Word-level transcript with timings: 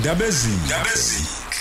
ndabezini. 0.00 0.60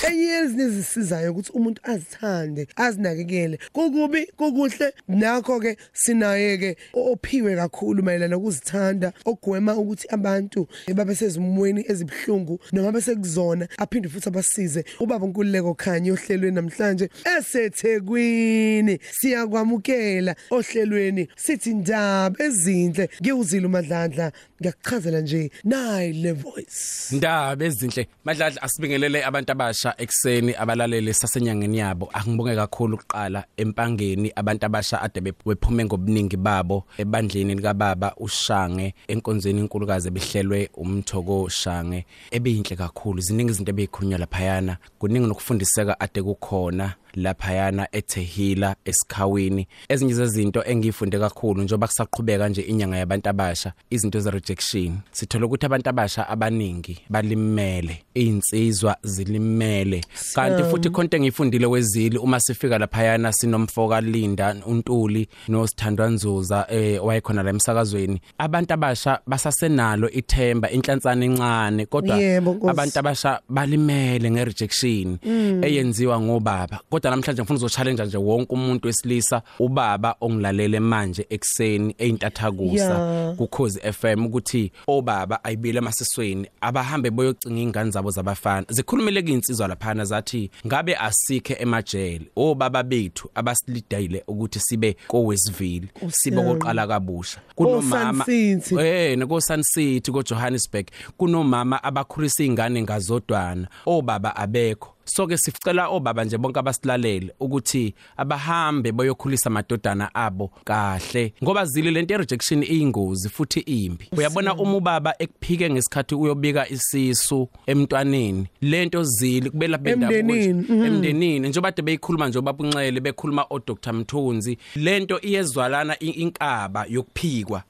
Enye 0.08 0.24
yezinto 0.24 0.64
ezisizayo 0.64 1.32
ukuthi 1.32 1.52
umuntu 1.54 1.82
azithande 1.84 2.68
azinakekele. 2.76 3.60
Kukubi 3.74 4.22
kukuhle 4.38 4.94
nakho 5.08 5.60
ke 5.60 5.78
sinaye 5.94 6.58
ke 6.58 6.78
ophiwe 6.94 7.56
kakhulu 7.56 8.04
mayelana 8.04 8.38
ukuzithanda 8.38 9.14
ogwema 9.26 9.78
ukuthi 9.78 10.08
abantu 10.10 10.68
babe 10.96 11.16
sezimweni 11.16 11.86
ezibhlungu 11.92 12.60
noma 12.74 12.92
bese 12.92 13.16
kuzona 13.16 13.68
aphinde 13.78 14.10
futhi 14.10 14.30
abasize 14.30 14.84
ubaba 15.00 15.26
uNkululeko 15.26 15.74
khanye 15.74 16.12
ohlelweni 16.12 16.56
namhlanje. 16.56 17.10
Esethekwini 17.38 19.00
siyakwamukela 19.12 20.36
ohlelweni. 20.52 21.28
Sithi 21.36 21.74
ndaba 21.74 22.44
ezinhle 22.44 23.10
ngiyuzila 23.22 23.68
umadlandla. 23.68 24.32
Ngiyakuchazela 24.64 25.22
nje 25.22 25.52
nayi 25.64 26.14
le 26.14 26.32
voice. 26.32 27.16
Ndaba 27.16 27.66
ezinhle 27.66 28.08
madladla 28.26 28.62
asibingelele 28.62 29.26
abantu 29.26 29.52
abasha 29.52 29.94
ekseni 29.98 30.56
abalaleli 30.56 31.14
sasenyangeni 31.14 31.78
yabo. 31.78 32.10
Angibonge 32.14 32.56
kakhulu 32.56 32.96
ukuqala 32.96 33.46
empangeni 33.58 34.32
abantu 34.36 34.66
abasha 34.66 35.02
ade 35.02 35.22
bephume 35.22 35.86
ngobuningi 35.86 36.38
babo. 36.38 36.86
Ebandleni 36.98 37.56
lika 37.56 37.74
baba 37.74 38.16
ushange 38.18 38.94
enkonzweni 39.08 39.60
inkulukazi 39.60 40.12
behlelwe 40.12 40.70
umthoko 40.74 41.50
shange 41.50 42.06
ebeyinhle 42.32 42.76
kakhulu 42.76 43.22
ziningi 43.22 43.52
izinto 43.52 43.72
ebeyikhulunywa 43.72 44.20
laphayana. 44.20 44.78
Kuningi 45.00 45.28
nokufundiseka 45.28 46.00
ade 46.00 46.22
kukhona. 46.22 46.96
Laphayana 47.14 47.88
eThehila 47.92 48.76
esikhawini. 48.86 49.68
Ezinye 49.90 50.14
zezinto 50.14 50.64
engiyifunde 50.66 51.20
kakhulu 51.20 51.64
njoba 51.64 51.88
kusaqhubeka 51.88 52.50
nje 52.50 52.62
inyanga 52.62 52.98
yabantu 52.98 53.30
abasha 53.30 53.74
izinto 53.90 54.20
ze 54.20 54.32
rejection 54.32 54.98
sithola 55.12 55.46
ukuthi 55.46 55.66
abantu 55.66 55.90
abasha 55.90 56.30
abaningi 56.30 57.00
balimele 57.10 58.04
insizwa 58.14 58.98
zilimele 59.04 60.02
kanti 60.36 60.64
futhi 60.64 60.90
konke 60.90 61.16
engiyifundile 61.18 61.66
wezili 61.66 62.18
uma 62.18 62.40
sifika 62.40 62.78
laphayana 62.78 63.34
sinomfoka 63.34 64.02
Linda 64.02 64.56
uNtuli 64.66 65.28
noSithandwa 65.48 66.08
Nzuza 66.10 66.66
eh 66.70 67.06
wayekhona 67.06 67.44
la 67.44 67.50
emsakazweni. 67.50 68.22
Abantu 68.38 68.74
abasha 68.74 69.20
basasenalo 69.28 70.10
ithemba 70.10 70.72
inhlantsana 70.72 71.26
encane 71.26 71.86
kodwa 71.86 72.18
Yebo, 72.18 72.54
Nkosi. 72.54 72.70
abantu 72.72 73.00
abasha 73.00 73.40
balimele 73.50 74.32
ngerejection 74.32 75.18
eyenziwa 75.64 76.20
ngobaba. 76.22 76.80
Kodwa 76.90 77.03
namhlanje 77.10 77.42
ngifuna 77.42 77.58
uzochallenge 77.58 78.06
nje 78.06 78.18
wonke 78.18 78.54
umuntu 78.54 78.88
wesilisa 78.88 79.42
ubaba 79.60 80.16
ongilalele 80.22 80.80
manje 80.80 81.26
ekseni 81.30 81.96
eyintathakusa 81.98 82.74
Yeah. 82.84 83.36
kukhozi 83.36 83.80
FM 83.80 84.26
ukuthi 84.26 84.72
obaba 84.88 85.44
ayibile 85.44 85.78
emasisweni 85.78 86.48
abahambe 86.62 87.10
boyocinga 87.12 87.62
ingane 87.62 87.92
zabo 87.92 88.12
zabafana 88.12 88.66
zikhulumile 88.70 89.22
kuinsizwa 89.22 89.68
laphana 89.68 90.06
zathi 90.06 90.52
ngabe 90.68 90.96
asikhe 90.98 91.54
emajele 91.60 92.26
obaba 92.36 92.84
bethu 92.84 93.30
abasilidayile 93.36 94.24
ukuthi 94.28 94.60
sibe 94.60 94.96
kowesivile 95.08 95.88
sibe 96.10 96.42
koqala 96.42 96.88
kabusha 96.88 97.42
kunomama 97.56 98.26
Sun 98.26 98.62
City. 98.62 98.76
eh 98.80 99.18
nako 99.18 99.42
Sun 99.42 99.64
City 99.64 100.12
ko 100.12 100.24
Johannesburg 100.24 100.88
kunomama 101.18 101.84
abakhulisa 101.84 102.44
izingane 102.44 102.82
ngazodwana 102.82 103.68
obaba 103.86 104.36
abekho 104.36 104.93
so 105.06 105.28
ke 105.28 105.38
sicela 105.38 105.88
obaba 105.88 106.24
nje 106.24 106.38
bonke 106.38 106.60
abasilalele 106.60 107.34
ukuthi 107.40 107.94
abahambe 108.18 108.92
bayokhulisa 108.92 109.48
amadodana 109.48 110.16
abo 110.16 110.52
kahle 110.66 111.34
ngoba 111.44 111.66
zili 111.66 111.92
lento 111.92 112.18
rejection 112.18 112.64
iyingozi 112.64 113.30
futhi 113.30 113.60
imbi. 113.60 114.10
Uyabona 114.18 114.56
uma 114.56 114.78
ubaba 114.78 115.16
ekuphike 115.20 115.70
ngesikhathi 115.70 116.16
uyobika 116.16 116.70
isisu 116.70 117.50
emntwaneni 117.68 118.48
lento 118.62 119.04
zili 119.04 119.50
kubela 119.50 119.80
Emndenini, 119.84 120.54
mhm. 120.54 120.86
emndenini 120.86 121.50
njengoba 121.50 121.68
ade 121.70 121.82
beyikhuluma 121.82 122.28
nje 122.28 122.40
ubabunxele 122.40 123.00
bekhuluma 123.00 123.46
o 123.50 123.60
Dr 123.60 123.94
Mthunzi 123.94 124.58
lento 124.76 125.20
iyezwalana 125.22 126.00
inkaba 126.00 126.86
yokuphikwa. 126.90 127.64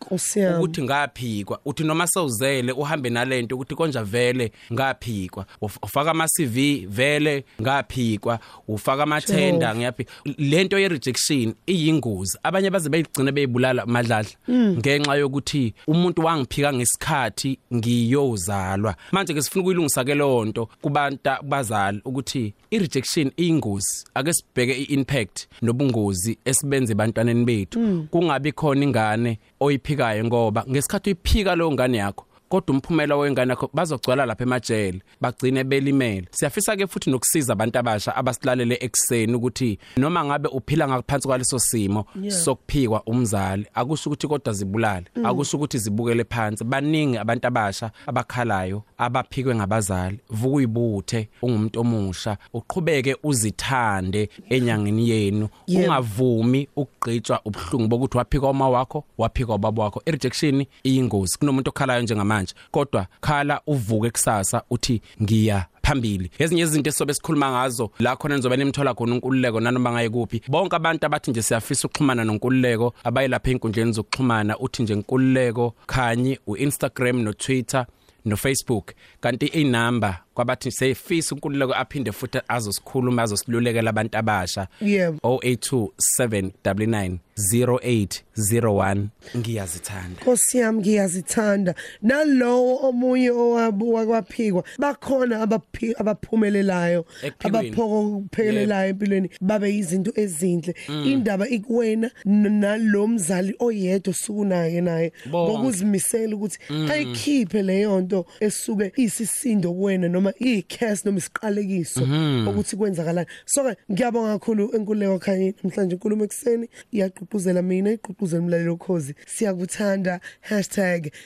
Ukuthi 0.58 0.84
ngaphikwa 0.84 1.60
uthi 1.66 1.84
noma 1.84 2.08
sewuzele 2.08 2.72
uhambe 2.72 3.10
nalento 3.10 3.56
ukuthi 3.56 3.76
konja 3.76 4.04
vele 4.04 4.52
ngaphikwa. 4.74 5.46
Uf- 5.62 5.78
ufaka 5.84 6.12
ama 6.12 6.28
CV 6.28 6.86
vele 6.88 7.23
ngaphikwa 7.62 8.40
ufaka 8.68 9.04
amathenda 9.04 9.76
ngiyaphika 9.76 10.14
lento 10.38 10.80
ye 10.80 10.88
rejection 10.88 11.54
iyingozi. 11.68 12.38
Abanye 12.44 12.70
baze 12.70 12.90
bayigcina 12.90 13.32
beyibulala 13.32 13.86
madladla 13.86 14.36
ngenxa 14.50 15.16
yokuthi 15.16 15.74
umuntu 15.88 16.26
wangiphika 16.26 16.74
ngesikhathi 16.74 17.60
ngiyozalwa. 17.74 18.96
Manje 19.12 19.34
ke 19.34 19.42
sifuna 19.42 19.62
ukuyilungisa 19.62 20.04
ke 20.04 20.16
lonto 20.16 20.70
kubantu 20.82 21.30
bazali 21.44 22.02
ukuthi 22.06 22.54
i 22.72 22.80
rejection 22.80 23.32
iyingozi 23.38 24.06
ake 24.16 24.34
sibheke 24.34 24.74
i 24.74 24.84
impact 24.84 25.48
nobungozi 25.62 26.38
esibenze 26.46 26.92
ebantwaneni 26.92 27.46
bethu. 27.46 28.08
Kungabi 28.12 28.52
khona 28.52 28.84
ingane 28.84 29.40
oyiphikayo 29.60 30.26
ngoba 30.26 30.66
ngesikhathi 30.70 31.10
uyiphika 31.10 31.56
leyo 31.56 31.72
ngane 31.72 31.98
yakho 31.98 32.26
kodwa 32.50 32.76
umphumela 32.76 33.16
wengane 33.16 33.50
yakho 33.50 33.70
bazogcwala 33.74 34.26
lapha 34.26 34.44
emajele 34.44 35.02
bagcine 35.22 35.64
belimele. 35.64 36.28
Siyafisa 36.32 36.76
ke 36.76 36.88
futhi 36.88 37.10
nokusiza 37.10 37.54
abantu 37.54 37.80
abasha 37.80 38.16
abasilalele 38.16 38.78
ekseni 38.82 39.36
ukuthi 39.36 39.80
noma 39.98 40.26
ngabe 40.26 40.50
uphila 40.50 40.88
ngaphansi 40.88 41.28
kwaleso 41.28 41.60
simo 41.60 42.06
sokuphikwa 42.28 43.04
umzali 43.06 43.66
akusho 43.74 44.10
ukuthi 44.10 44.28
kodwa 44.28 44.54
zibulale 44.54 45.06
akusho 45.24 45.58
ukuthi 45.58 45.78
zibukele 45.78 46.24
phansi. 46.24 46.64
Baningi 46.64 47.18
abantu 47.18 47.48
abasha 47.48 47.92
abakhalayo 48.08 48.84
abaphikwe 49.06 49.56
ngabazali 49.56 50.20
vuka 50.30 50.56
uyibuthe 50.56 51.30
ungumuntu 51.42 51.80
omusha 51.80 52.38
uqhubeke 52.54 53.16
uzithande 53.24 54.30
enyangeni 54.50 55.10
yenu 55.10 55.50
Yebo. 55.68 55.84
ungavumi 55.84 56.68
ukugqitshwa 56.76 57.42
ubuhlungu 57.46 57.88
bokuthi 57.88 58.18
waphika 58.18 58.48
uma 58.48 58.70
wakho 58.70 59.04
waphika 59.18 59.54
ubaba 59.54 59.84
wakho. 59.84 60.02
I-rejection 60.06 60.66
iyingozi 60.84 61.38
kunomuntu 61.38 61.70
okhalayo 61.70 62.02
njengamanje 62.02 62.54
kodwa 62.72 63.08
khala 63.22 63.62
uvuke 63.68 64.10
kusasa 64.10 64.62
uthi 64.70 65.02
ngiya 65.22 65.66
phambili. 65.84 66.32
Ezinye 66.40 66.62
izinto 66.62 66.90
esobe 66.90 67.14
sikhuluma 67.14 67.52
ngazo 67.52 67.92
la 68.00 68.16
khona 68.16 68.36
nizobe 68.36 68.58
nimthola 68.58 68.94
khona 68.94 69.16
unkululeko 69.16 69.60
nanoma 69.60 69.92
ngaye 69.92 70.10
kuphi. 70.10 70.42
Bonke 70.48 70.76
abantu 70.76 71.06
abathi 71.06 71.32
nje 71.32 71.42
siyafisa 71.42 71.88
ukuxhumana 71.88 72.24
nonkululeko 72.24 72.94
abayilapha 73.04 73.50
einkundleni 73.52 73.92
zokuxhumana 73.92 74.60
uthi 74.60 74.84
nje 74.84 74.96
nkululeko 74.96 75.74
khanyi 75.88 76.40
uInstagram 76.48 77.22
no 77.22 77.34
Twitter 77.34 77.86
no 78.26 78.38
Facebook 78.38 78.92
kanti 79.20 79.46
inamba 79.46 80.24
kwabathi 80.34 80.72
seyifisa 80.72 81.36
unkululeko 81.36 81.74
aphinde 81.74 82.12
futhi 82.12 82.40
azosikhuluma 82.48 83.22
azosilulekela 83.24 83.90
abantu 83.90 84.18
abasha. 84.18 84.68
Yebo. 84.82 85.18
082799 85.24 87.18
0801 87.38 89.08
ngiyazithanda. 89.38 90.22
Nkosi 90.22 90.58
yami 90.58 90.80
ngiyazithanda. 90.80 91.76
Nalowo 92.02 92.88
omunye 92.90 93.30
owabuka 93.32 94.06
kwaphikwa 94.06 94.64
bakhona 94.80 95.42
abaphi 95.42 95.94
abaphumelelayo 95.98 97.06
Ekuphikweni. 97.24 97.68
abaphokophelelayo 97.70 98.90
empilweni 98.90 99.30
babe 99.42 99.76
izinto 99.78 100.12
ezinhle. 100.16 100.76
Indaba 101.06 101.48
ikuwena 101.50 102.12
n- 102.26 102.60
nalomzali 102.60 103.56
oyedwa 103.60 104.14
sukunaye 104.14 104.82
naye 104.82 105.12
Bonke. 105.32 105.52
ngokuzimisela 105.54 106.36
ukuthi 106.36 106.58
ayikhiphe 106.92 107.62
leyo 107.64 108.02
nto 108.02 108.26
esuke 108.40 108.92
isisindo 108.96 109.74
kuwena 109.74 110.10
noma 110.24 110.34
iyicase 110.40 111.06
noma 111.06 111.18
isiqalekiso 111.18 112.02
ukuthi 112.48 112.76
kwenzakalani. 112.78 113.28
So 113.46 113.64
ke 113.64 113.76
ngiyabonga 113.92 114.40
kakhulu 114.40 114.72
enkululeko 114.76 115.20
khanye 115.20 115.54
namhlanje 115.64 115.96
inkulumo 115.96 116.24
ekseni 116.24 116.70
iyaqhuquzela 116.94 117.62
mina 117.62 117.92
iqhuquzela 117.92 118.42
umlaleli 118.44 118.70
okhozi 118.70 119.16
siyakuthanda 119.28 120.20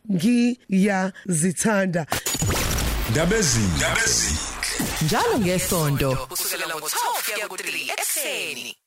#ngiyazithanda. 0.10 2.06
Ndabezini 3.12 3.76
ndabezini 3.78 4.40
njalo 5.06 5.40
ngesonto 5.40 6.10
kusukela 6.30 6.66
ngo-12 6.76 6.98
kuya 7.26 7.48
ku-3 7.48 7.92
ekuseni. 7.94 8.78